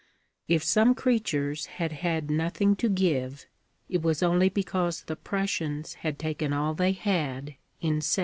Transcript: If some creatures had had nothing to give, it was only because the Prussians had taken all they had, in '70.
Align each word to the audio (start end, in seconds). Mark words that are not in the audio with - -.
If 0.47 0.63
some 0.63 0.95
creatures 0.95 1.67
had 1.77 1.91
had 1.91 2.31
nothing 2.31 2.75
to 2.77 2.89
give, 2.89 3.45
it 3.87 4.01
was 4.01 4.23
only 4.23 4.49
because 4.49 5.03
the 5.03 5.15
Prussians 5.15 5.93
had 5.93 6.17
taken 6.17 6.53
all 6.53 6.73
they 6.73 6.93
had, 6.93 7.53
in 7.81 8.01
'70. 8.01 8.19